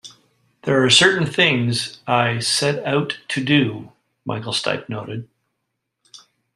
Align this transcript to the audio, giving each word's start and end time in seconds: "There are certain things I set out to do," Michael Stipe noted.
"There 0.63 0.83
are 0.83 0.89
certain 0.89 1.27
things 1.27 1.99
I 2.07 2.39
set 2.39 2.83
out 2.87 3.19
to 3.27 3.43
do," 3.45 3.91
Michael 4.25 4.51
Stipe 4.51 4.89
noted. 4.89 5.29